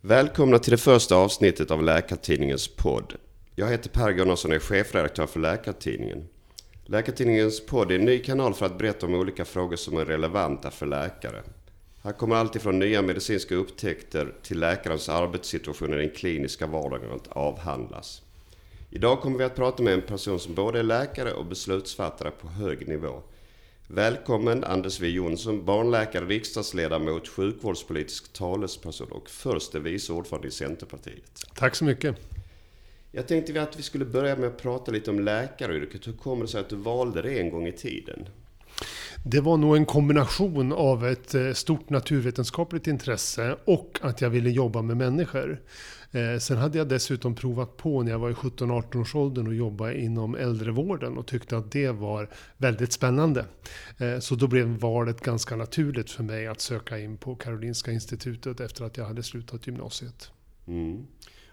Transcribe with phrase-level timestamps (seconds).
[0.00, 3.14] Välkomna till det första avsnittet av Läkartidningens podd.
[3.54, 6.28] Jag heter Per Gunnarsson och är chefredaktör för Läkartidningen.
[6.84, 10.70] Läkartidningens podd är en ny kanal för att berätta om olika frågor som är relevanta
[10.70, 11.42] för läkare.
[12.02, 17.28] Här kommer allt ifrån nya medicinska upptäckter till läkarens arbetssituation i den kliniska vardagen att
[17.28, 18.22] avhandlas.
[18.90, 22.48] Idag kommer vi att prata med en person som både är läkare och beslutsfattare på
[22.48, 23.22] hög nivå.
[23.90, 31.44] Välkommen Anders W Jonsson, barnläkare, riksdagsledamot, sjukvårdspolitisk talesperson och förste vice ordförande i Centerpartiet.
[31.54, 32.16] Tack så mycket.
[33.12, 36.06] Jag tänkte att vi skulle börja med att prata lite om läkaryrket.
[36.06, 38.28] Hur kommer det sig att du valde det en gång i tiden?
[39.24, 44.50] Det var nog en kombination av ett eh, stort naturvetenskapligt intresse och att jag ville
[44.50, 45.60] jobba med människor.
[46.10, 49.54] Eh, sen hade jag dessutom provat på när jag var i 17-18 års åldern och
[49.54, 53.44] jobba inom äldrevården och tyckte att det var väldigt spännande.
[53.98, 58.60] Eh, så då blev valet ganska naturligt för mig att söka in på Karolinska Institutet
[58.60, 60.30] efter att jag hade slutat gymnasiet.
[60.66, 61.06] Mm.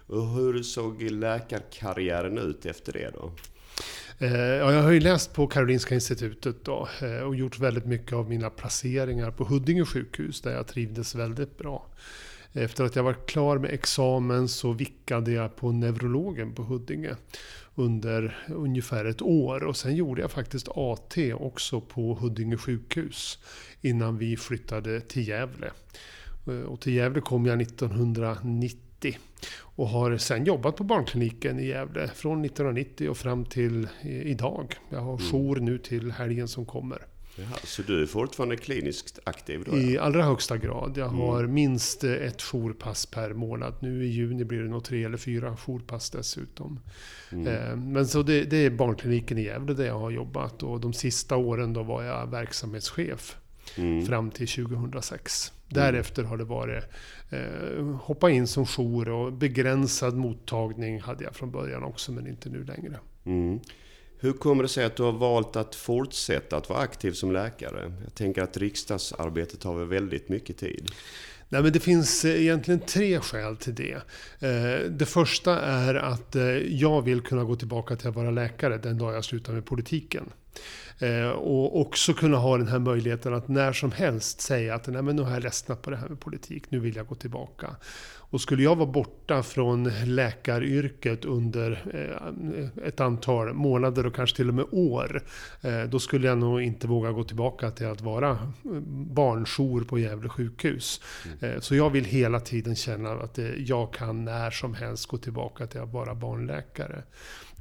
[0.06, 3.32] Och hur såg läkarkarriären ut efter det då?
[4.18, 6.88] Eh, ja, jag har ju läst på Karolinska Institutet då,
[7.26, 11.86] och gjort väldigt mycket av mina placeringar på Huddinge sjukhus där jag trivdes väldigt bra.
[12.52, 17.16] Efter att jag var klar med examen så vickade jag på neurologen på Huddinge
[17.74, 19.64] under ungefär ett år.
[19.64, 23.38] Och sen gjorde jag faktiskt AT också på Huddinge sjukhus
[23.80, 25.70] innan vi flyttade till Gävle.
[26.46, 29.18] Eh, och till Gävle kom jag 1990
[29.60, 34.74] och har sen jobbat på barnkliniken i Gävle från 1990 och fram till idag.
[34.90, 35.30] Jag har mm.
[35.30, 37.06] jour nu till helgen som kommer.
[37.38, 39.76] Jaha, så du är fortfarande kliniskt aktiv då?
[39.76, 40.96] I allra högsta grad.
[40.96, 41.20] Jag mm.
[41.20, 43.74] har minst ett jourpass per månad.
[43.80, 46.80] Nu i juni blir det nog tre eller fyra jourpass dessutom.
[47.32, 47.46] Mm.
[47.46, 50.92] Eh, men så det, det, är barnkliniken i Gävle där jag har jobbat och de
[50.92, 53.36] sista åren då var jag verksamhetschef.
[53.76, 54.06] Mm.
[54.06, 55.52] Fram till 2006.
[55.68, 56.84] Därefter har det varit
[57.30, 62.48] eh, hoppa in som jour och begränsad mottagning hade jag från början också men inte
[62.48, 62.98] nu längre.
[64.18, 67.92] Hur kommer det sig att du har valt att fortsätta att vara aktiv som läkare?
[68.04, 70.90] Jag tänker att riksdagsarbetet tar väl väldigt mycket tid?
[71.48, 74.02] Nej, men det finns eh, egentligen tre skäl till det.
[74.38, 78.78] Eh, det första är att eh, jag vill kunna gå tillbaka till att vara läkare
[78.78, 80.32] den dag jag slutar med politiken.
[80.98, 85.02] Eh, och också kunna ha den här möjligheten att när som helst säga att Nej,
[85.02, 87.76] men nu har jag ledsnat på det här med politik, nu vill jag gå tillbaka.
[88.30, 94.48] Och skulle jag vara borta från läkaryrket under eh, ett antal månader och kanske till
[94.48, 95.22] och med år,
[95.62, 98.52] eh, då skulle jag nog inte våga gå tillbaka till att vara
[99.14, 101.00] barnjour på Gävle sjukhus.
[101.40, 101.60] Mm.
[101.60, 105.80] Så jag vill hela tiden känna att jag kan när som helst gå tillbaka till
[105.80, 107.02] att vara barnläkare.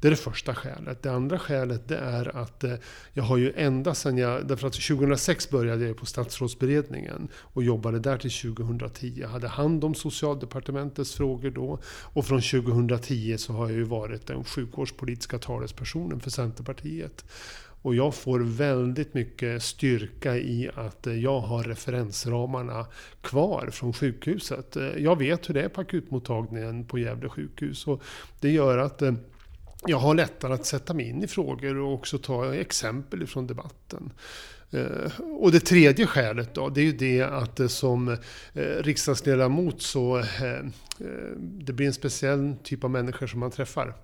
[0.06, 1.04] Det är det första skälet.
[1.04, 2.74] Det andra skälet det är att eh,
[3.14, 4.48] jag har ju ända sedan jag...
[4.48, 9.14] Därför att 2006 började jag på statsrådsberedningen och jobbade där till 2010.
[9.22, 11.80] Jag hade hand om socialdepartementets frågor då.
[12.04, 17.26] Och från 2010 så har jag ju varit den sjukvårdspolitiska talespersonen för Centerpartiet.
[17.82, 22.86] Och jag får väldigt mycket styrka i att eh, jag har referensramarna
[23.22, 24.76] kvar från sjukhuset.
[24.76, 27.88] Eh, jag vet hur det är på akutmottagningen på Gävle sjukhus.
[27.88, 28.02] Och
[28.40, 29.02] det gör att
[29.88, 34.12] jag har lättare att sätta mig in i frågor och också ta exempel från debatten.
[34.72, 38.10] Eh, och det tredje skälet då, det är ju det att eh, som
[38.54, 40.24] eh, riksdagsledamot så
[41.40, 43.96] det blir en speciell typ av människor som man träffar.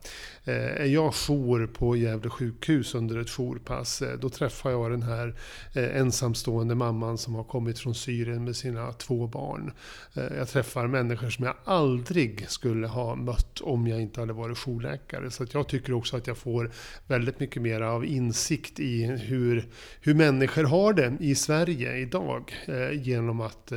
[0.43, 5.03] Eh, är jag jour på Gävle sjukhus under ett jourpass, eh, då träffar jag den
[5.03, 5.35] här
[5.73, 9.71] eh, ensamstående mamman som har kommit från Syrien med sina två barn.
[10.13, 15.31] Jag träffar människor som jag aldrig skulle ha mött om jag inte hade varit jourläkare.
[15.31, 16.71] Så jag tycker också att jag får
[17.07, 19.67] väldigt mycket mer av insikt i hur,
[20.01, 22.53] hur människor har det i Sverige idag
[22.91, 23.73] genom att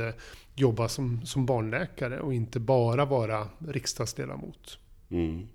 [0.55, 4.79] jobba som, som barnläkare och inte bara vara riksdagsledamot.
[5.09, 5.47] Mm.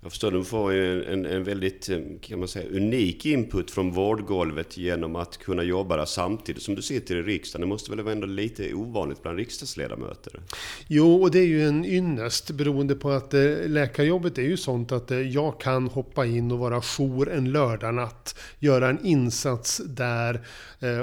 [0.00, 3.92] Jag förstår, du får en, en, en, väldigt eh, kan man säga, unik input från
[3.92, 7.60] vårdgolvet genom att kunna jobba där samtidigt som du sitter i riksdagen.
[7.60, 10.40] Det måste väl vara ändå lite ovanligt bland riksdagsledamöter?
[10.86, 14.92] Jo, och det är ju en ynnest beroende på att eh, läkarjobbet är ju sånt
[14.92, 20.40] att eh, jag kan hoppa in och vara jour en lördagnatt, göra en insats där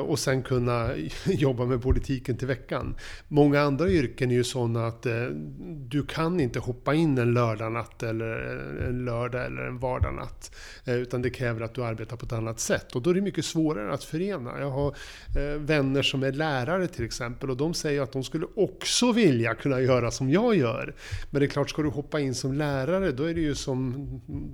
[0.08, 0.90] och sen kunna
[1.26, 2.96] jobba med politiken till veckan.
[3.28, 5.06] Många andra yrken är ju sådana att
[5.88, 10.56] du kan inte hoppa in en lördagnatt eller en lördag eller en vardagsnatt.
[10.86, 12.96] Eh, utan det kräver att du arbetar på ett annat sätt.
[12.96, 14.60] Och då är det mycket svårare att förena.
[14.60, 14.96] Jag har
[15.38, 19.56] eh, vänner som är lärare till exempel och de säger att de skulle också vilja
[19.56, 20.96] kunna göra som jag gör.
[21.30, 24.08] Men det är klart, ska du hoppa in som lärare då är det ju som,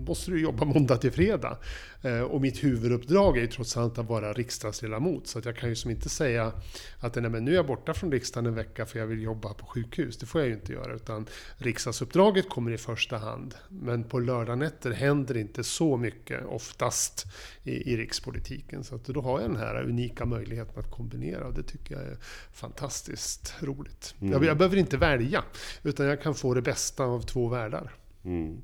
[0.08, 1.58] måste du jobba måndag till fredag.
[2.02, 5.28] Eh, och mitt huvuduppdrag är ju trots allt att vara riksdagsledamot.
[5.28, 6.52] Så att jag kan ju som inte säga
[7.00, 9.54] att nej, men nu är jag borta från riksdagen en vecka för jag vill jobba
[9.54, 10.18] på sjukhus.
[10.18, 10.96] Det får jag ju inte göra.
[10.96, 11.26] Utan
[11.58, 13.56] riksdagsuppdraget kommer i första hand.
[13.70, 17.26] Men på lördagnätter händer inte så mycket oftast
[17.64, 18.84] i, i rikspolitiken.
[18.84, 21.48] Så att då har jag den här unika möjligheten att kombinera.
[21.48, 22.18] Och det tycker jag är
[22.54, 24.16] fantastiskt roligt.
[24.22, 24.34] Mm.
[24.34, 25.44] Jag, jag behöver inte välja.
[25.84, 27.92] Utan jag kan få det bästa av två världar.
[28.26, 28.62] Mm.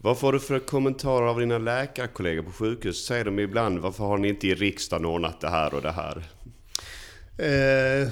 [0.00, 3.06] Vad får du för kommentarer av dina läkarkollegor på sjukhus?
[3.06, 6.24] Säger de ibland, varför har ni inte i riksdagen ordnat det här och det här?
[7.38, 8.08] Eh,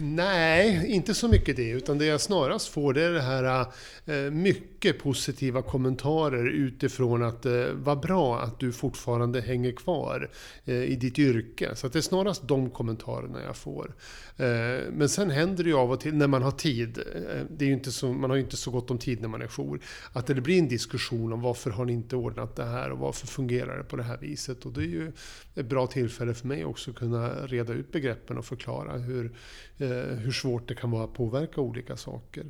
[0.00, 1.70] nej, inte så mycket det.
[1.70, 3.66] Utan det jag snarast får det är det här
[4.06, 10.30] eh, mycket positiva kommentarer utifrån att eh, vad bra att du fortfarande hänger kvar
[10.64, 11.76] eh, i ditt yrke.
[11.76, 13.94] Så det är snarast de kommentarerna jag får.
[14.36, 14.46] Eh,
[14.92, 16.98] men sen händer det ju av och till när man har tid.
[16.98, 19.42] Eh, det är inte så, man har ju inte så gott om tid när man
[19.42, 19.80] är jour.
[20.12, 23.26] Att det blir en diskussion om varför har ni inte ordnat det här och varför
[23.26, 24.66] fungerar det på det här viset.
[24.66, 25.12] Och det är ju
[25.54, 27.92] ett bra tillfälle för mig också att kunna reda ut
[28.28, 29.32] begreppen och förklara hur,
[29.78, 29.88] eh,
[30.18, 32.44] hur svårt det kan vara att påverka olika saker.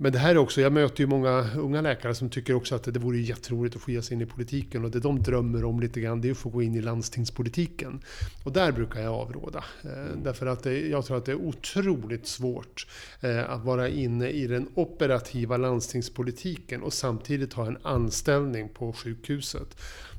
[0.00, 2.84] Men det här är också, jag möter ju många unga läkare som tycker också att
[2.84, 4.84] det vore jätteroligt att få ge sig in i politiken.
[4.84, 8.00] Och det de drömmer om lite grann, det är att få gå in i landstingspolitiken.
[8.44, 9.64] Och där brukar jag avråda.
[9.82, 10.22] Mm.
[10.22, 12.86] Därför att det, jag tror att det är otroligt svårt
[13.20, 19.76] eh, att vara inne i den operativa landstingspolitiken och samtidigt ha en anställning på sjukhuset.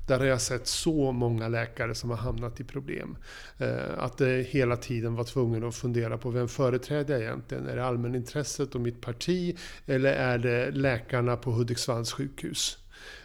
[0.09, 3.17] Där har jag sett så många läkare som har hamnat i problem.
[3.57, 7.67] Eh, att det hela tiden var tvungen att fundera på vem företräder jag egentligen?
[7.67, 9.57] Är det allmänintresset och mitt parti?
[9.85, 12.77] Eller är det läkarna på Hudiksvalls sjukhus?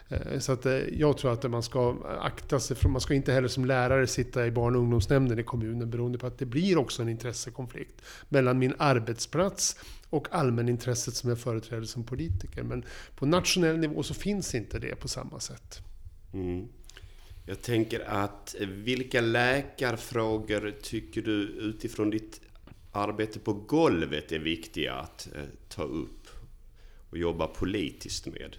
[0.09, 3.33] Eh, så att eh, jag tror att man ska akta sig för, man ska inte
[3.33, 6.79] heller som lärare sitta i barn och ungdomsnämnden i kommunen beroende på att det blir
[6.79, 9.77] också en intressekonflikt mellan min arbetsplats
[10.11, 12.63] och allmänintresset som jag företräder som politiker.
[12.63, 12.85] Men
[13.17, 15.83] på nationell nivå så finns inte det på samma sätt.
[16.35, 16.69] Mm.
[17.47, 22.41] Jag tänker att eh, vilka läkarfrågor tycker du utifrån ditt
[22.93, 26.29] arbete på golvet är viktiga att eh, ta upp
[27.11, 28.57] och jobba politiskt med?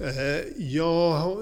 [0.00, 1.36] Eh, ja,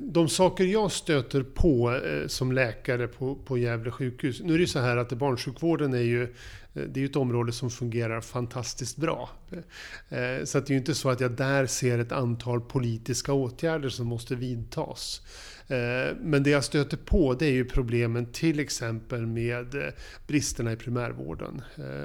[0.00, 4.40] de saker jag stöter på som läkare på, på Gävle sjukhus.
[4.40, 6.34] Nu är det ju så här att barnsjukvården är ju
[6.72, 9.30] det är ett område som fungerar fantastiskt bra.
[9.52, 13.88] Eh, så det är ju inte så att jag där ser ett antal politiska åtgärder
[13.88, 15.22] som måste vidtas.
[15.68, 19.92] Eh, men det jag stöter på det är ju problemen till exempel med eh,
[20.26, 21.62] bristerna i primärvården.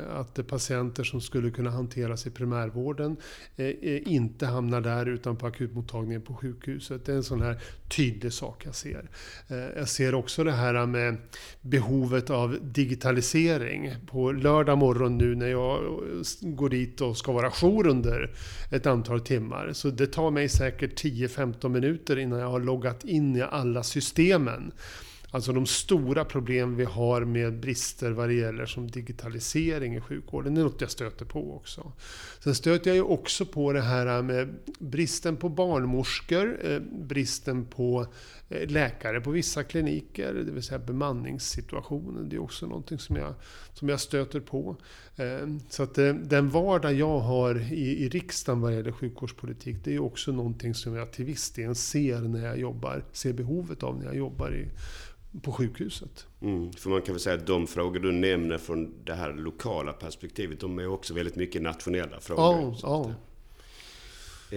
[0.09, 3.17] Att patienter som skulle kunna hanteras i primärvården
[4.05, 7.05] inte hamnar där utan på akutmottagningen på sjukhuset.
[7.05, 9.09] Det är en sån här tydlig sak jag ser.
[9.75, 11.17] Jag ser också det här med
[11.61, 13.95] behovet av digitalisering.
[14.07, 16.01] På lördag morgon nu när jag
[16.41, 18.31] går dit och ska vara jour under
[18.71, 19.73] ett antal timmar.
[19.73, 24.71] Så det tar mig säkert 10-15 minuter innan jag har loggat in i alla systemen.
[25.33, 30.55] Alltså de stora problem vi har med brister vad det gäller som digitalisering i sjukvården.
[30.55, 31.91] Det är något jag stöter på också.
[32.39, 38.05] Sen stöter jag ju också på det här med bristen på barnmorskor, eh, bristen på
[38.49, 42.29] eh, läkare på vissa kliniker, det vill säga bemanningssituationen.
[42.29, 43.33] Det är också någonting som jag,
[43.73, 44.77] som jag stöter på.
[45.15, 49.99] Eh, så att den vardag jag har i, i riksdagen vad gäller sjukvårdspolitik, det är
[49.99, 54.05] också någonting som jag till viss del ser när jag jobbar, ser behovet av när
[54.05, 54.67] jag jobbar i
[55.41, 56.25] på sjukhuset.
[56.41, 59.93] Mm, för man kan väl säga att de frågor du nämner från det här lokala
[59.93, 62.43] perspektivet, de är också väldigt mycket nationella frågor.
[62.43, 63.13] Ja, ja.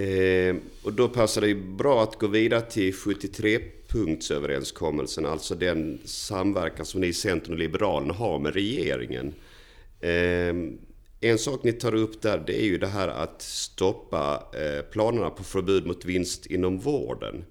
[0.00, 6.86] Eh, och då passar det ju bra att gå vidare till 73-punktsöverenskommelsen, alltså den samverkan
[6.86, 9.34] som ni i Centern och Liberalerna har med regeringen.
[10.00, 10.54] Eh,
[11.20, 15.30] en sak ni tar upp där, det är ju det här att stoppa eh, planerna
[15.30, 17.44] på förbud mot vinst inom vården.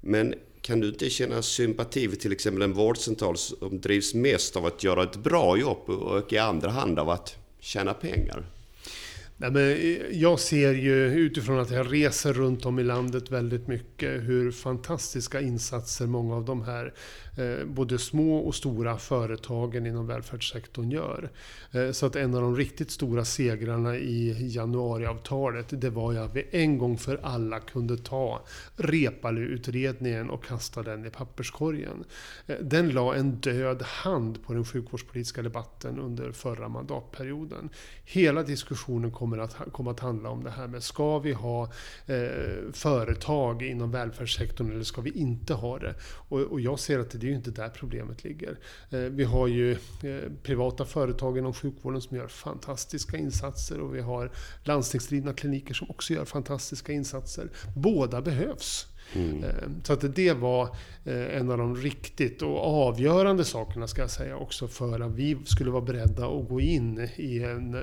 [0.00, 4.66] Men kan du inte känna sympati för till exempel en vårdcentral som drivs mest av
[4.66, 8.46] att göra ett bra jobb och i andra hand av att tjäna pengar?
[9.40, 13.68] Nej, men eh, jag ser ju utifrån att jag reser runt om i landet väldigt
[13.68, 16.94] mycket hur fantastiska insatser många av de här
[17.40, 21.30] Eh, både små och stora företagen inom välfärdssektorn gör.
[21.72, 26.36] Eh, så att en av de riktigt stora segrarna i januariavtalet det var ju att
[26.36, 28.42] vi en gång för alla kunde ta
[28.76, 32.04] Reepalu-utredningen och kasta den i papperskorgen.
[32.46, 37.68] Eh, den la en död hand på den sjukvårdspolitiska debatten under förra mandatperioden.
[38.04, 41.64] Hela diskussionen kom kommer att, kommer att handla om det här med ska vi ha
[42.06, 45.94] eh, företag inom välfärdssektorn eller ska vi inte ha det?
[46.28, 48.58] Och, och jag ser att det är ju inte där problemet ligger.
[48.90, 54.00] Eh, vi har ju eh, privata företag inom sjukvården som gör fantastiska insatser och vi
[54.00, 54.30] har
[54.64, 57.48] landstingsdrivna kliniker som också gör fantastiska insatser.
[57.76, 58.86] Båda behövs.
[59.14, 59.44] Mm.
[59.44, 60.62] Ehm, så att det var
[61.04, 65.36] eh, en av de riktigt och avgörande sakerna ska jag säga också för att vi
[65.44, 67.76] skulle vara beredda att gå in i en,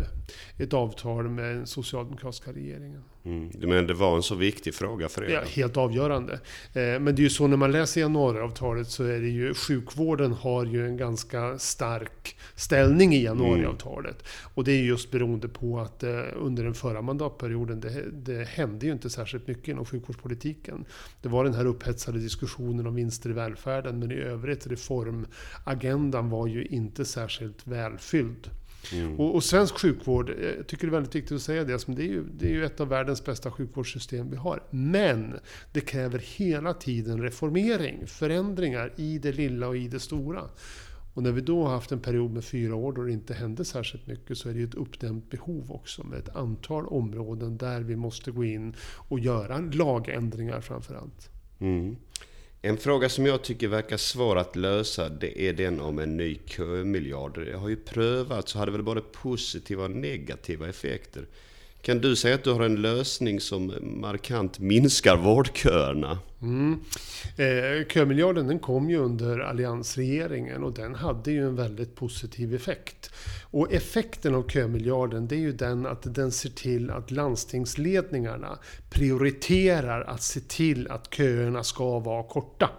[0.57, 3.03] ett avtal med den socialdemokratiska regeringen.
[3.27, 3.51] Mm.
[3.53, 5.29] Du menar det var en så viktig fråga för er?
[5.29, 6.33] Ja, helt avgörande.
[6.73, 10.33] Eh, men det är ju så när man läser januariavtalet så är det ju sjukvården
[10.33, 14.21] har ju en ganska stark ställning i januariavtalet.
[14.21, 14.51] Mm.
[14.53, 16.03] Och det är just beroende på att
[16.35, 20.85] under den förra mandatperioden det, det hände ju inte särskilt mycket inom sjukvårdspolitiken.
[21.21, 26.47] Det var den här upphetsade diskussionen om vinster i välfärden men i övrigt reformagendan var
[26.47, 28.49] ju inte särskilt välfylld.
[28.93, 29.19] Mm.
[29.19, 32.01] Och, och, svensk sjukvård, eh, jag tycker det är väldigt viktigt att säga det, det
[32.01, 34.63] är, ju, det är ju ett av världens bästa sjukvårdssystem vi har.
[34.69, 35.39] Men
[35.71, 40.43] det kräver hela tiden reformering, förändringar i det lilla och i det stora.
[41.13, 43.65] Och när vi då har haft en period med fyra år då det inte hände
[43.65, 47.95] särskilt mycket så är det ett uppdämt behov också med ett antal områden där vi
[47.95, 51.29] måste gå in och göra lagändringar framför allt.
[51.59, 51.95] Mm.
[52.61, 56.39] En fråga som jag tycker verkar svår att lösa det är den om en ny
[56.45, 57.45] kömiljard.
[57.45, 61.25] Det har ju prövats och hade väl både positiva och negativa effekter.
[61.87, 66.19] Kan du säga att du har en lösning som markant minskar vårdköerna?
[66.41, 66.79] Mm.
[67.37, 73.11] Eh, kömiljarden den kom ju under alliansregeringen och den hade ju en väldigt positiv effekt.
[73.51, 80.01] Och effekten av kömiljarden det är ju den att den ser till att landstingsledningarna prioriterar
[80.01, 82.69] att se till att köerna ska vara korta.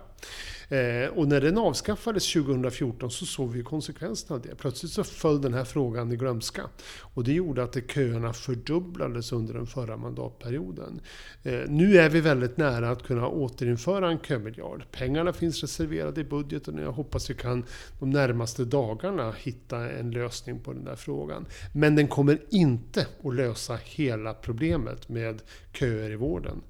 [0.68, 4.54] Eh, och när den avskaffades 2014 så såg vi konsekvenserna av det.
[4.54, 6.62] Plötsligt så föll den här frågan i glömska.
[7.00, 11.00] Och det gjorde att köerna fördubblades under den förra mandatperioden.
[11.42, 14.84] Eh, nu är vi väldigt nära att kunna återinföra en kömiljard.
[14.92, 17.64] Pengarna finns reserverade i budgeten och jag hoppas vi kan
[17.98, 21.46] de närmaste dagarna hitta en lösning på den där frågan.
[21.74, 26.62] Men den kommer inte att lösa hela problemet med köer i vården.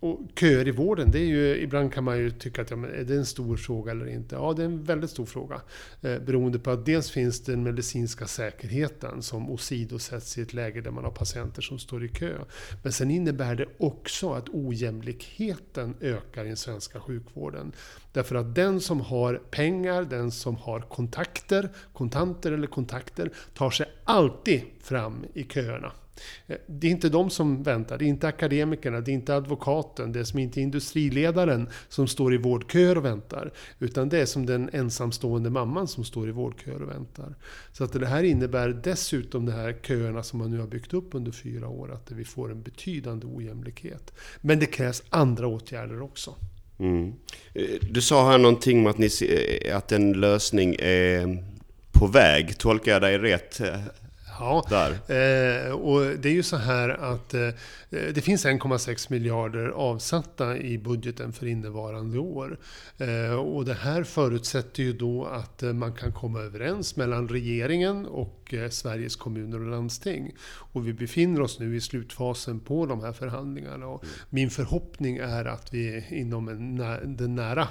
[0.00, 2.90] Och köer i vården, det är ju, ibland kan man ju tycka att ja, men
[2.90, 4.34] är det en stor fråga eller inte?
[4.34, 5.60] Ja, det är en väldigt stor fråga.
[6.02, 10.90] Eh, beroende på att dels finns den medicinska säkerheten som åsidosätts i ett läge där
[10.90, 12.38] man har patienter som står i kö.
[12.82, 17.72] Men sen innebär det också att ojämlikheten ökar i den svenska sjukvården.
[18.12, 23.86] Därför att den som har pengar, den som har kontakter, kontanter eller kontakter, tar sig
[24.04, 25.92] alltid fram i köerna.
[26.46, 30.12] Eh, det är inte de som väntar, det är inte akademikerna, det är inte advokaten,
[30.12, 33.52] det är som inte industriledaren som står i vårdköer och väntar.
[33.78, 37.34] Utan det är som den ensamstående mamman som står i vårdköer och väntar.
[37.72, 41.14] Så att det här innebär dessutom de här köerna som man nu har byggt upp
[41.14, 44.12] under fyra år, att vi får en betydande ojämlikhet.
[44.40, 46.34] Men det krävs andra åtgärder också.
[46.78, 47.12] Mm.
[47.54, 49.08] Eh, du sa här någonting om att, ni,
[49.62, 51.44] eh, att en lösning är
[51.92, 52.58] på väg.
[52.58, 53.60] Tolkar jag dig rätt?
[54.40, 54.64] Ja,
[55.14, 57.48] eh, och det är ju så här att eh,
[57.90, 62.58] det finns 1,6 miljarder avsatta i budgeten för innevarande år.
[62.98, 68.06] Eh, och det här förutsätter ju då att eh, man kan komma överens mellan regeringen
[68.06, 70.34] och eh, Sveriges kommuner och landsting.
[70.72, 73.86] Och vi befinner oss nu i slutfasen på de här förhandlingarna.
[73.86, 76.76] Och min förhoppning är att vi inom en,
[77.16, 77.68] den nära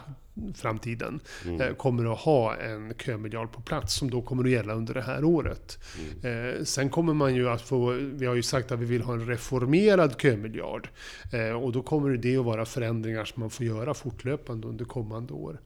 [0.55, 1.61] framtiden mm.
[1.61, 5.01] Eh, kommer att ha en kömiljard på plats som då kommer att gälla under det
[5.01, 5.79] här året.
[6.23, 6.55] Mm.
[6.55, 9.13] Eh, sen kommer man ju att få, vi har ju sagt att vi vill ha
[9.13, 10.89] en reformerad kömiljard.
[11.33, 15.33] Eh, och då kommer det att vara förändringar som man får göra fortlöpande under kommande
[15.33, 15.61] år.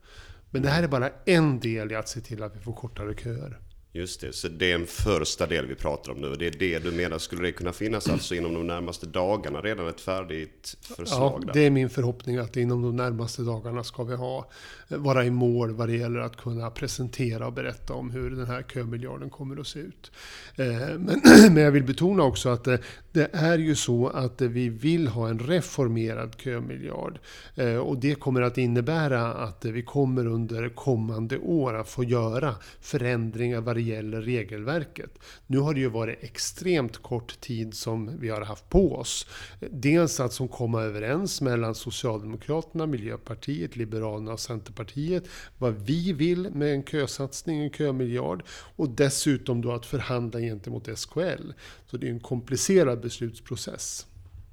[0.49, 3.15] Men det här är bara en del i att se till att vi får kortare
[3.15, 3.59] köer.
[3.95, 6.35] Just det, så det är en första del vi pratar om nu.
[6.35, 9.87] Det är det du menar, skulle det kunna finnas alltså inom de närmaste dagarna redan
[9.87, 11.43] ett färdigt förslag?
[11.47, 14.49] Ja, det är min förhoppning att inom de närmaste dagarna ska vi ha,
[14.87, 18.63] vara i mål vad det gäller att kunna presentera och berätta om hur den här
[18.63, 20.11] kömiljarden kommer att se ut.
[20.55, 20.65] Eh,
[20.97, 21.21] men,
[21.53, 22.79] men jag vill betona också att det,
[23.11, 27.19] det är ju så att vi vill ha en reformerad kömiljard.
[27.55, 32.55] Eh, och det kommer att innebära att vi kommer under kommande år att få göra
[32.81, 35.19] förändringar gäller regelverket.
[35.47, 39.27] Nu har det ju varit extremt kort tid som vi har haft på oss.
[39.59, 45.23] Dels att som komma överens mellan Socialdemokraterna, Miljöpartiet, Liberalerna och Centerpartiet
[45.57, 48.43] vad vi vill med en kösatsning, en kömiljard
[48.75, 51.51] och dessutom då att förhandla gentemot SKL.
[51.85, 54.07] Så det är en komplicerad beslutsprocess.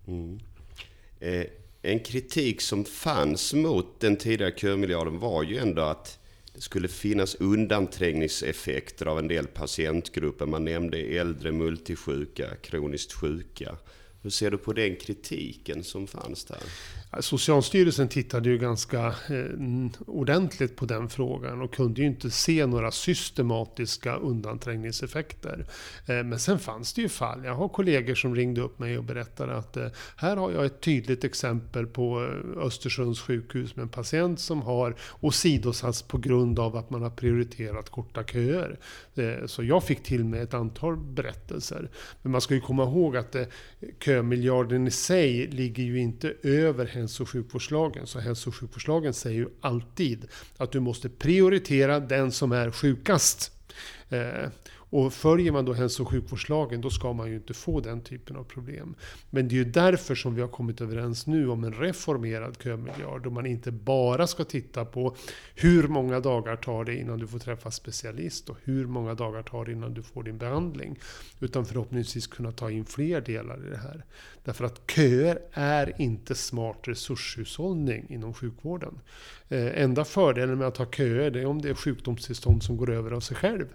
[0.07, 0.41] Mm.
[1.21, 1.47] Eh,
[1.83, 6.20] en kritik som fanns mot den tidigare kömiljarden var ju ändå att
[6.55, 10.47] det skulle finnas undanträngningseffekter av en del patientgrupper.
[10.47, 13.77] Man nämnde äldre multisjuka, kroniskt sjuka.
[14.23, 16.63] Hur ser du på den kritiken som fanns där?
[17.19, 22.91] Socialstyrelsen tittade ju ganska eh, ordentligt på den frågan och kunde ju inte se några
[22.91, 25.67] systematiska undanträngningseffekter.
[26.07, 27.45] Eh, men sen fanns det ju fall.
[27.45, 29.87] Jag har kollegor som ringde upp mig och berättade att eh,
[30.17, 32.21] här har jag ett tydligt exempel på
[32.57, 37.91] Östersunds sjukhus med en patient som har åsidosatts på grund av att man har prioriterat
[37.91, 38.79] korta köer.
[39.47, 41.91] Så jag fick till mig ett antal berättelser.
[42.23, 43.37] Men man ska ju komma ihåg att
[44.05, 48.07] kömiljarden i sig ligger ju inte över hälso och sjukvårdslagen.
[48.07, 50.27] Så hälso och sjukvårdslagen säger ju alltid
[50.57, 53.53] att du måste prioritera den som är sjukast.
[54.09, 54.49] Eh,
[54.91, 58.37] och följer man då hälso och sjukvårdslagen då ska man ju inte få den typen
[58.37, 58.95] av problem.
[59.31, 63.23] Men det är ju därför som vi har kommit överens nu om en reformerad kömiljard.
[63.23, 65.17] Då man inte bara ska titta på
[65.55, 69.65] hur många dagar tar det innan du får träffa specialist och hur många dagar tar
[69.65, 70.99] det innan du får din behandling.
[71.41, 74.05] Utan förhoppningsvis kunna ta in fler delar i det här.
[74.45, 79.01] Därför att köer är inte smart resurshushållning inom sjukvården.
[79.49, 82.91] Eh, enda fördelen med att ha köer det är om det är sjukdomstillstånd som går
[82.91, 83.67] över av sig själv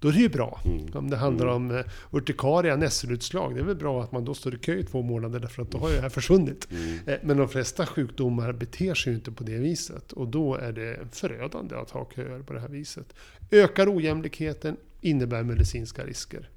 [0.00, 0.60] då är det ju bra.
[0.64, 0.86] Mm.
[0.94, 1.56] Om det handlar mm.
[1.56, 4.84] om uh, urtikaria, nässelutslag, det är väl bra att man då står i kö i
[4.84, 6.68] två månader därför att då har ju det här försvunnit.
[6.70, 6.98] Mm.
[7.08, 10.72] Uh, men de flesta sjukdomar beter sig ju inte på det viset och då är
[10.72, 13.14] det förödande att ha köer på det här viset.
[13.50, 16.50] Ökar ojämlikheten, innebär medicinska risker.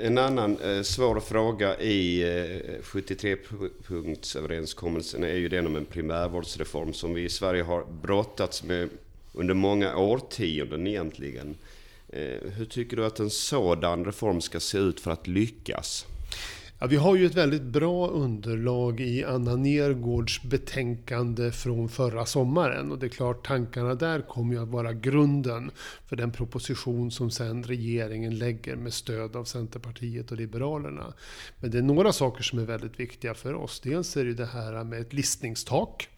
[0.00, 2.28] En annan eh, svår fråga i eh,
[2.82, 8.88] 73-punktsöverenskommelsen är ju den om en primärvårdsreform som vi i Sverige har brottats med
[9.36, 11.56] under många årtionden egentligen.
[12.08, 16.06] Eh, hur tycker du att en sådan reform ska se ut för att lyckas?
[16.78, 22.92] Ja, vi har ju ett väldigt bra underlag i Anna Nergårds betänkande från förra sommaren.
[22.92, 25.70] Och det är klart, tankarna där kommer ju att vara grunden
[26.06, 31.12] för den proposition som sen regeringen lägger med stöd av Centerpartiet och Liberalerna.
[31.60, 33.80] Men det är några saker som är väldigt viktiga för oss.
[33.80, 36.08] Dels är det det här med ett listningstak.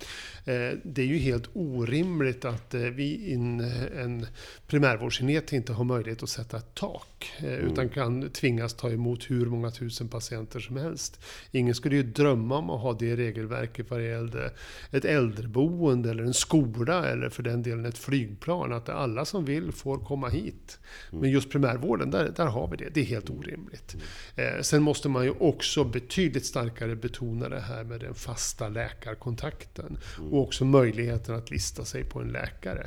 [0.45, 4.27] Eh, det är ju helt orimligt att eh, vi i eh, en
[4.67, 7.18] primärvårdsenhet inte har möjlighet att sätta ett tak.
[7.39, 7.67] Eh, mm.
[7.67, 11.21] Utan kan tvingas ta emot hur många tusen patienter som helst.
[11.51, 14.53] Ingen skulle ju drömma om att ha det regelverket vad det gällde
[14.91, 18.73] ett äldreboende eller en skola eller för den delen ett flygplan.
[18.73, 20.79] Att alla som vill får komma hit.
[21.11, 21.21] Mm.
[21.21, 22.89] Men just primärvården, där, där har vi det.
[22.95, 23.97] Det är helt orimligt.
[24.37, 24.63] Mm.
[24.63, 29.99] Sen måste man ju också betydligt starkare betona det här med den fasta läkarkontakten
[30.31, 32.87] och också möjligheten att lista sig på en läkare.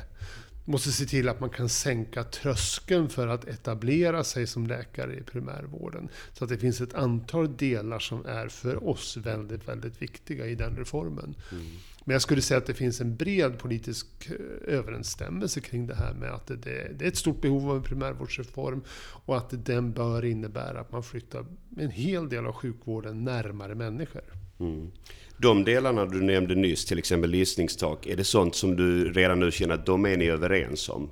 [0.64, 5.22] Måste se till att man kan sänka tröskeln för att etablera sig som läkare i
[5.22, 6.08] primärvården.
[6.32, 10.54] Så att det finns ett antal delar som är för oss väldigt, väldigt viktiga i
[10.54, 11.34] den reformen.
[11.52, 11.66] Mm.
[12.04, 16.14] Men jag skulle säga att det finns en bred politisk eh, överensstämmelse kring det här
[16.14, 18.82] med att det, det är ett stort behov av en primärvårdsreform
[19.24, 21.46] och att den bör innebära att man flyttar
[21.78, 24.22] en hel del av sjukvården närmare människor.
[24.58, 24.90] Mm.
[25.36, 29.50] De delarna du nämnde nyss, till exempel listningstak, är det sånt som du redan nu
[29.50, 31.08] känner att de är ni överens om?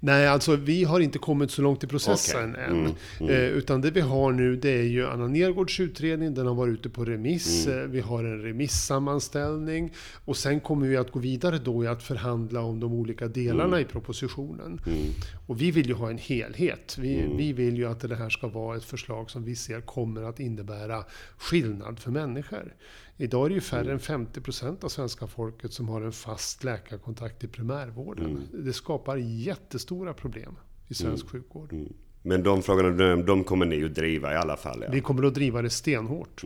[0.00, 2.64] Nej, alltså vi har inte kommit så långt i processen okay.
[2.64, 2.70] än.
[2.70, 3.30] Mm, mm.
[3.32, 6.72] Eh, utan det vi har nu det är ju Anna Nergårds utredning, den har varit
[6.78, 7.66] ute på remiss.
[7.66, 7.78] Mm.
[7.78, 9.92] Eh, vi har en remissammanställning.
[10.24, 13.64] Och sen kommer vi att gå vidare då i att förhandla om de olika delarna
[13.64, 13.80] mm.
[13.80, 14.80] i propositionen.
[14.86, 14.98] Mm.
[15.46, 16.96] Och vi vill ju ha en helhet.
[16.98, 17.36] Vi, mm.
[17.36, 20.40] vi vill ju att det här ska vara ett förslag som vi ser kommer att
[20.40, 21.04] innebära
[21.38, 22.74] skillnad för människor.
[23.20, 23.92] Idag är det ju färre mm.
[23.92, 28.24] än 50 procent av svenska folket som har en fast läkarkontakt i primärvården.
[28.26, 28.64] Mm.
[28.64, 30.56] Det skapar jättestora problem
[30.88, 31.32] i svensk mm.
[31.32, 31.72] sjukvård.
[31.72, 31.92] Mm.
[32.22, 34.82] Men de frågorna, de kommer ni att driva i alla fall?
[34.82, 34.92] Ja.
[34.92, 36.42] Vi kommer att driva det stenhårt.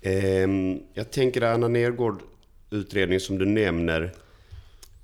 [0.00, 0.12] Eh,
[0.94, 2.22] jag tänker Anna Nergård
[2.70, 4.12] utredning som du nämner.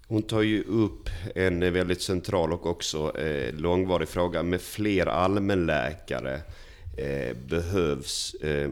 [0.08, 6.40] Hon tar ju upp en väldigt central och också eh, långvarig fråga med fler allmänläkare
[6.98, 8.34] eh, behövs.
[8.34, 8.70] Eh,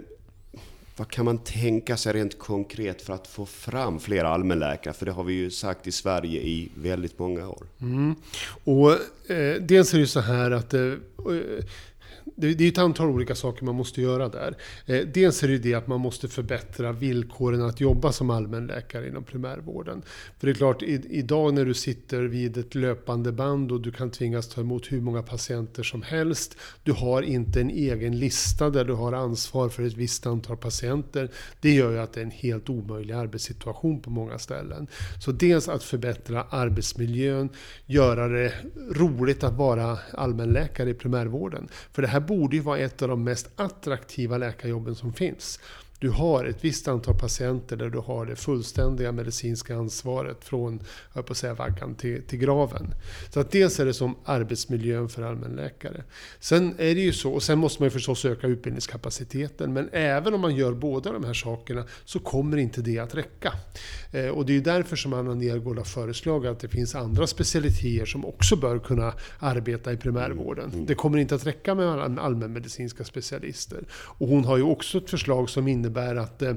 [0.97, 4.95] vad kan man tänka sig rent konkret för att få fram fler allmänläkare?
[4.95, 7.67] För det har vi ju sagt i Sverige i väldigt många år.
[7.81, 8.15] Mm.
[8.65, 8.91] Och
[9.31, 10.93] eh, dels är det ju så här att eh,
[12.37, 14.57] det, det är ett antal olika saker man måste göra där.
[14.87, 19.25] Eh, dels är det det att man måste förbättra villkoren att jobba som allmänläkare inom
[19.25, 20.03] primärvården.
[20.39, 23.93] För det är klart, i, idag när du sitter vid ett löpande band och du
[23.93, 26.57] kan tvingas ta emot hur många patienter som helst.
[26.83, 31.31] Du har inte en egen lista där du har ansvar för ett visst antal patienter.
[31.61, 34.87] Det gör ju att det är en helt omöjlig arbetssituation på många ställen.
[35.25, 37.49] Så dels att förbättra arbetsmiljön,
[37.87, 38.53] göra det
[38.91, 41.69] roligt att vara allmänläkare i primärvården.
[41.93, 45.61] För det här borde ju vara ett av de mest attraktiva läkarjobben som finns
[46.05, 50.81] du har ett visst antal patienter där du har det fullständiga medicinska ansvaret från,
[51.15, 52.95] jag på att säga, vaggan till, till graven.
[53.31, 56.05] Så att dels är det som arbetsmiljön för allmänläkare.
[56.41, 60.35] Sen är det ju så, och sen måste man ju förstås öka utbildningskapaciteten, men även
[60.35, 63.53] om man gör båda de här sakerna så kommer inte det att räcka.
[64.13, 68.07] Eh, och det är därför som Anna Nergård har föreslagit att det finns andra specialiteter
[68.07, 70.71] som också bör kunna arbeta i primärvården.
[70.73, 70.87] Mm.
[70.87, 73.85] Det kommer inte att räcka med allmänmedicinska specialister.
[73.93, 76.51] Och hon har ju också ett förslag som innebär att eh,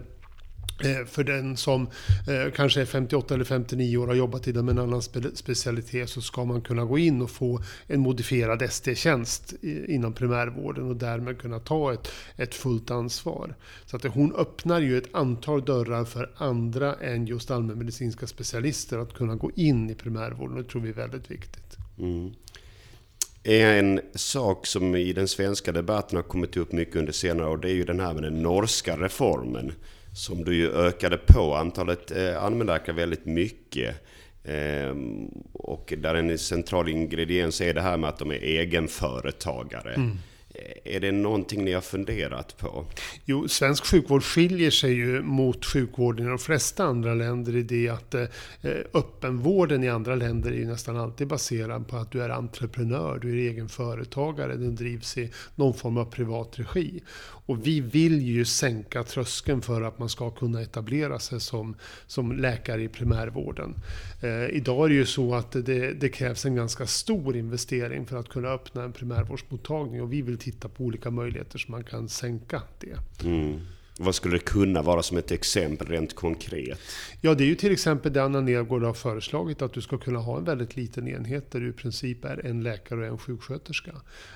[0.84, 1.82] eh, för den som
[2.28, 5.02] eh, kanske är 58 eller 59 år och har jobbat inom en annan
[5.34, 9.54] specialitet så ska man kunna gå in och få en modifierad ST-tjänst
[9.88, 13.56] inom primärvården och därmed kunna ta ett, ett fullt ansvar.
[13.86, 19.14] Så att hon öppnar ju ett antal dörrar för andra än just allmänmedicinska specialister att
[19.14, 21.78] kunna gå in i primärvården och det tror vi är väldigt viktigt.
[22.00, 22.34] Mm.
[23.50, 27.70] En sak som i den svenska debatten har kommit upp mycket under senare år det
[27.70, 29.72] är ju den här med den norska reformen
[30.16, 33.96] som du ju ökade på antalet eh, allmänläkare väldigt mycket.
[34.44, 34.96] Eh,
[35.54, 39.94] och där en central ingrediens är det här med att de är egenföretagare.
[39.94, 40.18] Mm.
[40.84, 42.86] Är det någonting ni har funderat på?
[43.26, 47.90] Jo, svensk sjukvård skiljer sig ju mot sjukvården i de flesta andra länder i det
[47.90, 48.26] att eh,
[48.94, 53.30] öppenvården i andra länder är ju nästan alltid baserad på att du är entreprenör, du
[53.30, 57.02] är egen företagare, den drivs i någon form av privat regi.
[57.48, 61.76] Och vi vill ju sänka tröskeln för att man ska kunna etablera sig som,
[62.08, 63.76] som läkare i primärvården.
[64.22, 68.18] Eh, idag är det ju så att det, det, krävs en ganska stor investering för
[68.18, 72.10] att kunna öppna en primärvårdsmottagning och vi vill titta på olika möjligheter som man kan
[72.10, 73.26] sänka det.
[73.28, 73.60] Mm.
[74.00, 76.80] Vad skulle det kunna vara som ett exempel rent konkret?
[77.22, 80.20] Ja, det är ju till exempel det Anna Nergård har föreslagit att du ska kunna
[80.20, 83.92] ha en väldigt liten enhet där du i princip är en läkare och en sjuksköterska.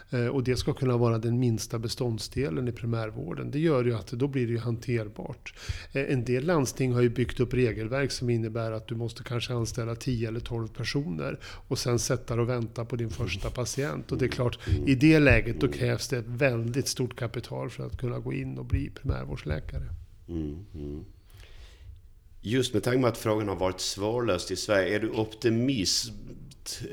[0.10, 3.52] Eh, och det ska kunna vara den minsta beståndsdelen i primärvården.
[3.52, 5.54] Det gör ju att då blir det ju hanterbart.
[5.93, 9.54] Eh, en del landsting har ju byggt upp regelverk som innebär att du måste kanske
[9.54, 14.12] anställa 10 eller 12 personer och sen sätta dig och vänta på din första patient.
[14.12, 17.86] Och det är klart, i det läget då krävs det ett väldigt stort kapital för
[17.86, 19.94] att kunna gå in och bli primärvårdsläkare husläkare.
[20.28, 21.06] Mm, mm.
[22.42, 26.12] Just med tanke på att frågan har varit svårlöst i Sverige, är du optimist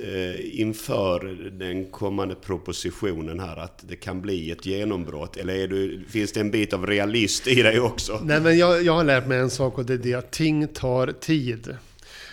[0.02, 5.36] eh, inför den kommande propositionen här att det kan bli ett genombrott?
[5.36, 8.20] Eller du, finns det en bit av realist i dig också?
[8.24, 10.68] Nej, men jag, jag har lärt mig en sak och det är det att ting
[10.68, 11.76] tar tid.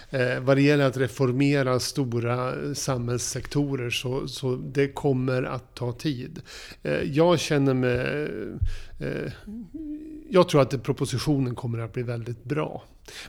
[0.10, 6.42] Eh, vad det gäller att reformera stora samhällssektorer så, så det kommer att ta tid.
[6.84, 8.28] Eh, jag känner mig
[9.00, 9.32] eh,
[10.30, 12.84] jag tror att propositionen kommer att bli väldigt bra.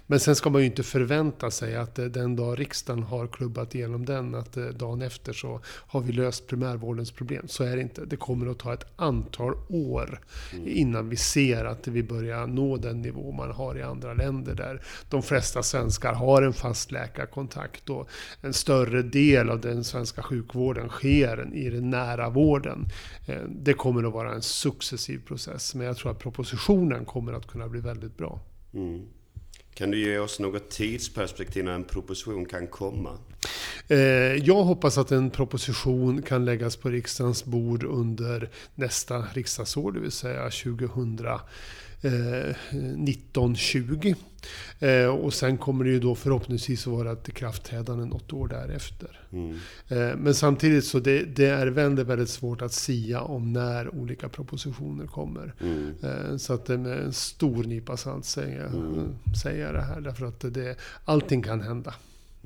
[0.07, 3.75] Men sen ska man ju inte förvänta sig att eh, den dag riksdagen har klubbat
[3.75, 7.49] igenom den, att eh, dagen efter så har vi löst primärvårdens problem.
[7.49, 8.05] Så är det inte.
[8.05, 10.21] Det kommer att ta ett antal år
[10.67, 14.83] innan vi ser att vi börjar nå den nivå man har i andra länder där
[15.11, 18.09] de flesta svenskar har en fast läkarkontakt och
[18.41, 22.89] en större del av den svenska sjukvården sker i den nära vården.
[23.27, 27.47] Eh, det kommer att vara en successiv process, men jag tror att propositionen kommer att
[27.47, 28.41] kunna bli väldigt bra.
[28.75, 29.07] Mm.
[29.75, 33.19] Kan du ge oss något tidsperspektiv när en proposition kan komma?
[33.89, 33.99] Eh,
[34.35, 40.13] jag hoppas att en proposition kan läggas på riksdagens bord under nästa riksdagsår, det vill
[40.13, 41.19] säga 2000
[42.01, 44.15] 1920.
[44.79, 49.21] Eh, och sen kommer det ju då förhoppningsvis att vara ett ikraftträdande något år därefter.
[49.33, 49.51] Mm.
[49.89, 54.29] Eh, men samtidigt så det, det är väldigt, väldigt svårt att sia om när olika
[54.29, 55.55] propositioner kommer.
[55.61, 55.95] Mm.
[56.03, 59.09] Eh, så att det med en stor nypa salt säger, mm.
[59.43, 60.01] säger det här.
[60.01, 61.95] Därför att det, allting kan hända.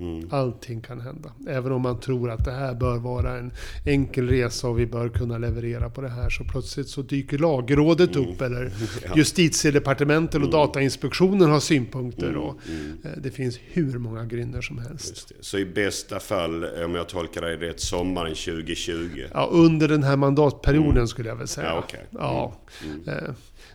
[0.00, 0.28] Mm.
[0.30, 1.32] Allting kan hända.
[1.48, 3.52] Även om man tror att det här bör vara en
[3.84, 6.30] enkel resa och vi bör kunna leverera på det här.
[6.30, 8.28] Så plötsligt så dyker lagrådet mm.
[8.28, 8.64] upp eller
[9.04, 9.12] ja.
[9.16, 10.50] justitiedepartementet och mm.
[10.50, 12.28] Datainspektionen har synpunkter.
[12.28, 12.40] Mm.
[12.40, 12.98] Och mm.
[13.04, 15.32] Eh, det finns hur många grynnor som helst.
[15.40, 19.24] Så i bästa fall, om jag tolkar dig rätt, sommaren 2020?
[19.32, 21.08] Ja, under den här mandatperioden mm.
[21.08, 21.66] skulle jag väl säga.
[21.66, 22.00] Ja, okay.
[22.10, 22.54] ja.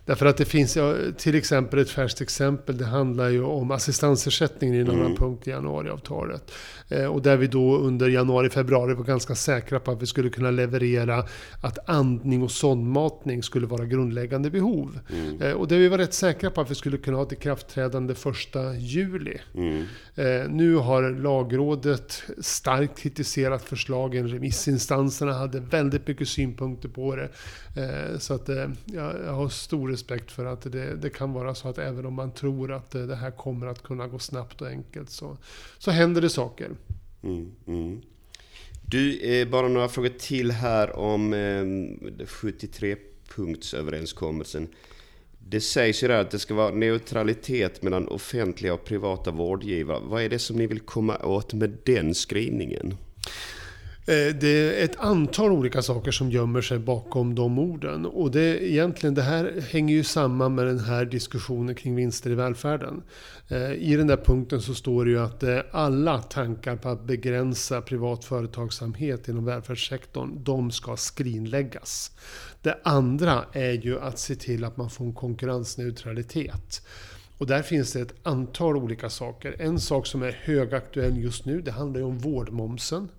[0.06, 0.78] Därför att det finns
[1.18, 2.78] till exempel ett färskt exempel.
[2.78, 5.02] Det handlar ju om assistansersättningen i en mm.
[5.02, 6.52] annan punkt i januariavtalet.
[6.90, 10.30] Eh, och där vi då under januari, februari var ganska säkra på att vi skulle
[10.30, 11.26] kunna leverera
[11.62, 15.00] att andning och sondmatning skulle vara grundläggande behov.
[15.10, 15.42] Mm.
[15.42, 18.16] Eh, och där vi var rätt säkra på att vi skulle kunna ha ett ikraftträdande
[18.16, 19.38] första juli.
[19.56, 19.84] Mm.
[20.16, 24.28] Eh, nu har lagrådet starkt kritiserat förslagen.
[24.28, 27.30] Remissinstanserna hade väldigt mycket synpunkter på det.
[28.20, 28.50] Så att
[28.86, 32.32] jag har stor respekt för att det, det kan vara så att även om man
[32.32, 35.38] tror att det här kommer att kunna gå snabbt och enkelt så,
[35.78, 36.72] så händer det saker.
[37.24, 38.02] Mm, mm.
[38.88, 44.68] Du, eh, bara några frågor till här om ehm, 73-punktsöverenskommelsen.
[45.48, 50.00] Det sägs ju där att det ska vara neutralitet mellan offentliga och privata vårdgivare.
[50.04, 52.98] Vad är det som ni vill komma åt med den skrivningen?
[54.08, 58.06] Eh, det är ett antal olika saker som gömmer sig bakom de orden.
[58.06, 62.36] Och det, egentligen, det här hänger ju samman med den här diskussionen kring vinster i
[62.36, 63.04] välfärden.
[63.48, 67.04] Eh, I den där punkten så står det ju att eh, alla tankar på att
[67.04, 72.12] begränsa privat företagsamhet inom välfärdssektorn, de ska skrinläggas.
[72.62, 76.82] Det andra är ju att se till att man får en konkurrensneutralitet.
[77.38, 79.56] Och där finns det ett antal olika saker.
[79.60, 83.10] En sak som är högaktuell just nu, det handlar ju om vårdmomsen.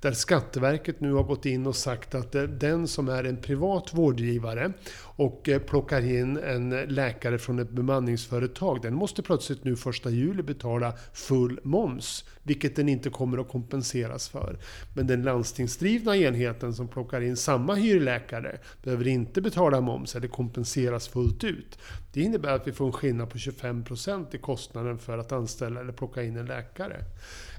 [0.00, 3.94] Där Skatteverket nu har gått in och sagt att eh, den som är en privat
[3.94, 10.10] vårdgivare och eh, plockar in en läkare från ett bemanningsföretag, den måste plötsligt nu första
[10.10, 14.58] juli betala full moms, vilket den inte kommer att kompenseras för.
[14.94, 21.08] Men den landstingsdrivna enheten som plockar in samma hyrläkare behöver inte betala moms eller kompenseras
[21.08, 21.78] fullt ut.
[22.12, 25.92] Det innebär att vi får en skillnad på 25% i kostnaden för att anställa eller
[25.92, 27.04] plocka in en läkare.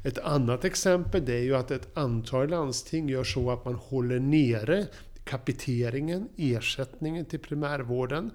[0.08, 4.20] Ett annat exempel det är ju att ett antal landsting gör så att man håller
[4.20, 4.88] nere
[5.24, 8.32] kapiteringen, ersättningen till primärvården.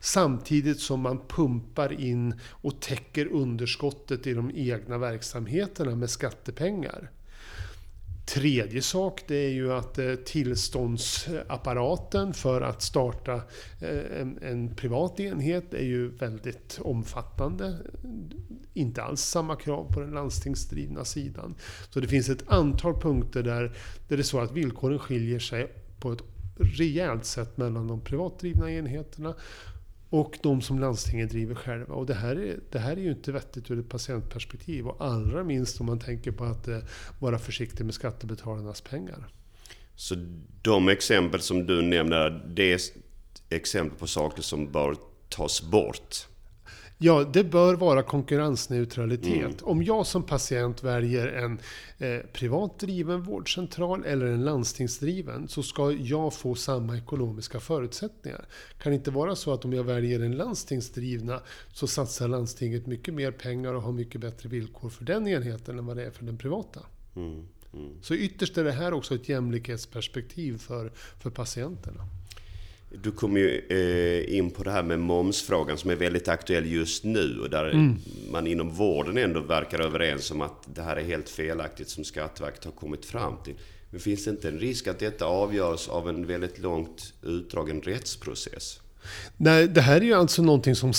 [0.00, 7.10] Samtidigt som man pumpar in och täcker underskottet i de egna verksamheterna med skattepengar.
[8.26, 13.34] Tredje sak det är ju att eh, tillståndsapparaten för att starta
[13.80, 17.76] eh, en, en, privat enhet är ju väldigt omfattande.
[18.72, 21.54] Inte alls samma krav på den landstingsdrivna sidan.
[21.90, 23.62] Så det finns ett antal punkter där,
[24.08, 26.22] där det är så att villkoren skiljer sig på ett
[26.56, 29.34] rejält sätt mellan de privatdrivna enheterna
[30.10, 31.94] och de som landstingen driver själva.
[31.94, 34.86] Och det här, är, det här är ju inte vettigt ur ett patientperspektiv.
[34.86, 36.78] Och allra minst om man tänker på att eh,
[37.18, 39.28] vara försiktig med skattebetalarnas pengar.
[39.94, 40.14] Så
[40.62, 42.80] de exempel som du nämner, det är
[43.48, 44.96] exempel på saker som bör
[45.28, 46.26] tas bort?
[46.98, 49.42] Ja, det bör vara konkurrensneutralitet.
[49.42, 49.56] Mm.
[49.62, 51.60] Om jag som patient väljer en
[51.98, 58.44] eh, privat driven vårdcentral eller en landstingsdriven så ska jag få samma ekonomiska förutsättningar.
[58.78, 61.40] Kan det inte vara så att om jag väljer den landstingsdrivna
[61.72, 65.86] så satsar landstinget mycket mer pengar och har mycket bättre villkor för den enheten än
[65.86, 66.80] vad det är för den privata?
[67.16, 67.48] Mm.
[67.74, 67.92] Mm.
[68.02, 72.08] Så ytterst är det här också ett jämlikhetsperspektiv för, för patienterna.
[72.90, 77.04] Du kom ju eh, in på det här med momsfrågan som är väldigt aktuell just
[77.04, 77.96] nu och där mm.
[78.30, 82.64] man inom vården ändå verkar överens om att det här är helt felaktigt som Skatteverket
[82.64, 83.54] har kommit fram till.
[83.90, 88.80] Men finns det inte en risk att detta avgörs av en väldigt långt utdragen rättsprocess?
[89.36, 90.92] Nej, det här är ju alltså någonting som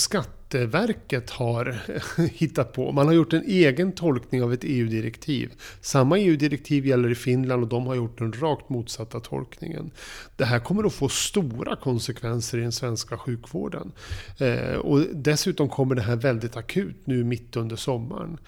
[0.48, 1.76] Skatteverket har
[2.32, 2.92] hittat på.
[2.92, 5.52] Man har gjort en egen tolkning av ett EU-direktiv.
[5.80, 9.90] Samma EU-direktiv gäller i Finland och de har gjort den rakt motsatta tolkningen.
[10.36, 13.92] Det här kommer att få stora konsekvenser i den svenska sjukvården.
[14.38, 18.38] Eh, och dessutom kommer det här väldigt akut nu mitt under sommaren.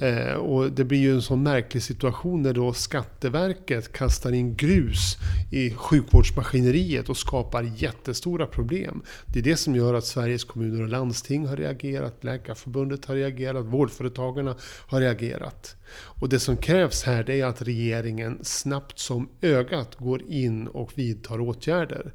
[0.00, 5.16] Eh, och det blir ju en sån märklig situation när då Skatteverket kastar in grus
[5.50, 9.02] i sjukvårdsmaskineriet och skapar jättestora problem.
[9.26, 13.66] Det är det som gör att Sveriges kommuner och landsting har reagerat, Läkarförbundet har reagerat,
[13.66, 15.76] vårdföretagarna har reagerat.
[15.92, 20.98] Och det som krävs här det är att regeringen snabbt som ögat går in och
[20.98, 22.12] vidtar åtgärder.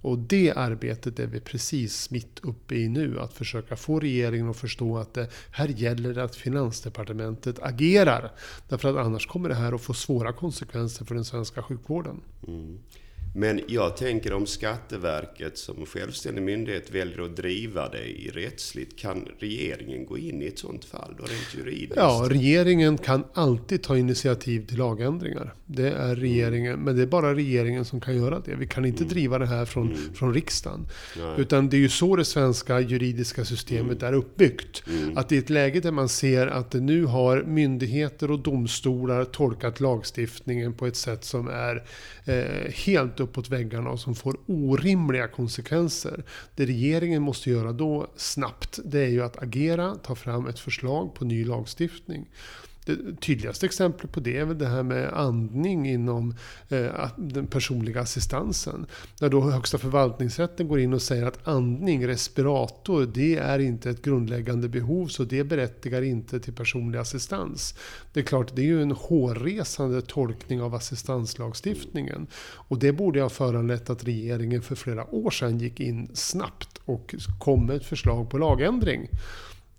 [0.00, 3.20] Och det arbetet är vi precis mitt uppe i nu.
[3.20, 8.32] Att försöka få regeringen att förstå att det här gäller det att Finansdepartementet agerar.
[8.68, 12.20] Därför att annars kommer det här att få svåra konsekvenser för den svenska sjukvården.
[12.46, 12.78] Mm.
[13.38, 19.28] Men jag tänker om Skatteverket som självständig myndighet väljer att driva det i rättsligt, kan
[19.38, 21.96] regeringen gå in i ett sådant fall då rent juridiskt?
[21.96, 25.54] Ja, regeringen kan alltid ta initiativ till lagändringar.
[25.66, 26.16] Det är mm.
[26.16, 26.84] regeringen, mm.
[26.84, 28.54] men det är bara regeringen som kan göra det.
[28.54, 29.08] Vi kan inte mm.
[29.08, 30.14] driva det här från, mm.
[30.14, 30.88] från riksdagen.
[31.16, 31.34] Nej.
[31.38, 34.14] Utan det är ju så det svenska juridiska systemet mm.
[34.14, 34.82] är uppbyggt.
[34.88, 35.18] Mm.
[35.18, 40.74] Att i ett läge där man ser att nu har myndigheter och domstolar tolkat lagstiftningen
[40.74, 41.84] på ett sätt som är
[42.24, 46.24] eh, helt uppåt väggarna och som får orimliga konsekvenser.
[46.54, 51.14] Det regeringen måste göra då snabbt, det är ju att agera, ta fram ett förslag
[51.14, 52.26] på ny lagstiftning.
[52.86, 56.34] Det tydligaste exemplet på det är väl det här med andning inom
[56.68, 58.86] eh, den personliga assistansen.
[59.20, 64.02] När då Högsta förvaltningsrätten går in och säger att andning, respirator, det är inte ett
[64.02, 67.74] grundläggande behov så det berättigar inte till personlig assistans.
[68.12, 72.26] Det är klart, det är ju en hårresande tolkning av assistanslagstiftningen.
[72.68, 77.14] Och det borde ha föranlett att regeringen för flera år sedan gick in snabbt och
[77.38, 79.08] kom med ett förslag på lagändring.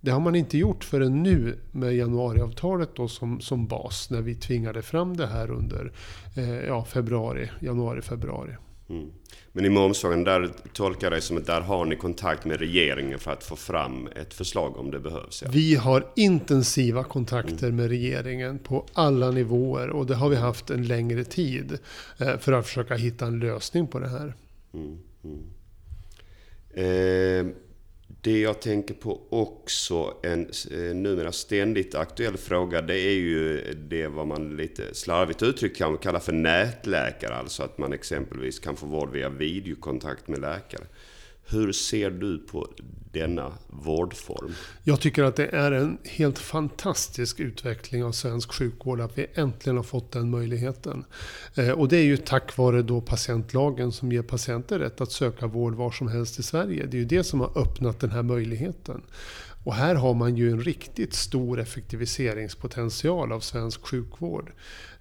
[0.02, 4.36] Det har man inte gjort förrän nu med januariavtalet då som, som bas när vi
[4.36, 5.92] tvingade fram det här under
[6.36, 8.56] eh, ja, februari, januari, februari.
[8.90, 9.12] Mm.
[9.52, 13.20] Men i momsfrågan, där tolkar jag det som att där har ni kontakt med regeringen
[13.20, 15.44] för att få fram ett förslag om det behövs?
[15.46, 15.50] Ja.
[15.52, 17.76] Vi har intensiva kontakter mm.
[17.76, 21.80] med regeringen på alla nivåer och det har vi haft en längre tid
[22.18, 24.34] eh, för att försöka hitta en lösning på det här.
[24.74, 24.98] Mm.
[25.24, 25.44] mm.
[26.74, 27.54] Eh,
[28.28, 34.08] det jag tänker på också, en eh, numera ständigt aktuell fråga, det är ju det
[34.08, 37.36] vad man lite slarvigt uttryckt kan kalla för nätläkare.
[37.36, 40.84] Alltså att man exempelvis kan få vård via videokontakt med läkare.
[41.50, 42.68] Hur ser du på
[43.12, 44.52] denna vårdform?
[44.84, 49.76] Jag tycker att det är en helt fantastisk utveckling av svensk sjukvård att vi äntligen
[49.78, 51.06] har fått den möjligheten.
[51.56, 55.48] Eh, och det är ju tack vare då patientlagen som ger patienter rätt att söka
[55.48, 56.86] vård var som helst i Sverige.
[56.86, 59.02] Det är ju det som har öppnat den här möjligheten.
[59.68, 64.52] Och här har man ju en riktigt stor effektiviseringspotential av svensk sjukvård.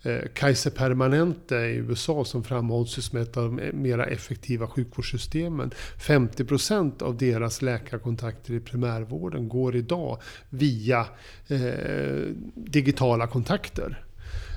[0.03, 5.71] Eh, Kaiser Permanente i USA som framhålls som ett av de mera effektiva sjukvårdssystemen.
[5.99, 11.07] 50% av deras läkarkontakter i primärvården går idag via
[11.49, 14.05] eh, digitala kontakter.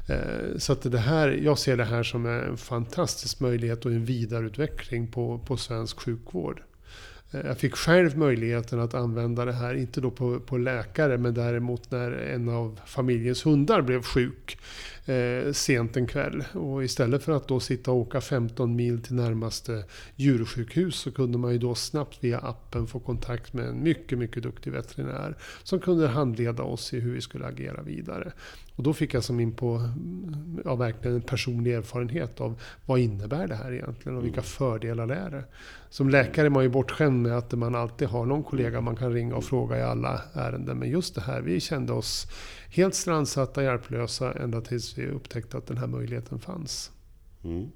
[0.08, 4.06] Eh, så att det här, jag ser det här som en fantastisk möjlighet och en
[4.06, 6.63] vidareutveckling på, på svensk sjukvård.
[7.31, 11.33] Eh, jag fick själv möjligheten att använda det här, inte då på, på läkare, men
[11.33, 14.57] däremot när en av familjens hundar blev sjuk
[15.05, 16.43] eh, sent en kväll.
[16.53, 19.83] Och istället för att då sitta och åka 15 mil till närmaste
[20.15, 24.43] djursjukhus så kunde man ju då snabbt via appen få kontakt med en mycket, mycket
[24.43, 28.31] duktig veterinär som kunde handleda oss i hur vi skulle agera vidare.
[28.79, 29.89] Och då fick jag som in på
[30.65, 34.43] ja, verkligen en personlig erfarenhet av vad innebär det här egentligen och vilka mm.
[34.43, 35.45] fördelar det är.
[35.89, 39.13] Som läkare är man ju bortskämd med att man alltid har någon kollega man kan
[39.13, 40.77] ringa och fråga i alla ärenden.
[40.77, 42.27] Men just det här, vi kände oss
[42.69, 46.91] helt strandsatta, hjälplösa ända tills vi upptäckte att den här möjligheten fanns.
[47.43, 47.67] Mm.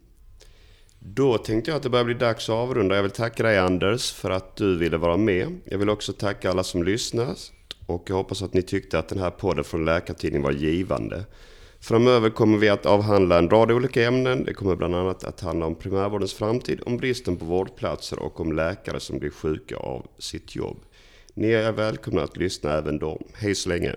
[1.00, 2.96] Då tänkte jag att det börjar bli dags att avrunda.
[2.96, 5.60] Jag vill tacka dig Anders för att du ville vara med.
[5.66, 7.36] Jag vill också tacka alla som lyssnar
[7.88, 11.26] och jag hoppas att ni tyckte att den här podden från Läkartidningen var givande.
[11.80, 14.44] Framöver kommer vi att avhandla en rad olika ämnen.
[14.44, 18.52] Det kommer bland annat att handla om primärvårdens framtid, om bristen på vårdplatser och om
[18.52, 20.78] läkare som blir sjuka av sitt jobb.
[21.34, 23.22] Ni är välkomna att lyssna även då.
[23.34, 23.96] Hej så länge!